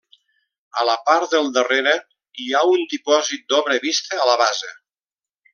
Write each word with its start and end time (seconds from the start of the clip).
A 0.83 0.85
la 0.89 0.95
part 1.09 1.27
del 1.35 1.51
darrere 1.57 1.93
hi 2.45 2.49
ha 2.53 2.63
un 2.73 2.89
dipòsit 2.97 3.47
d'obra 3.55 3.79
vista 3.87 4.23
a 4.25 4.29
la 4.33 4.39
base. 4.47 4.77